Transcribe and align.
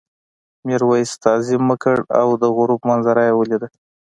میرويس 0.65 1.11
تعظیم 1.23 1.63
وکړ 1.67 1.97
او 2.21 2.27
د 2.41 2.43
غروب 2.55 2.81
منظره 2.89 3.21
یې 3.27 3.33
ولیده. 3.35 3.67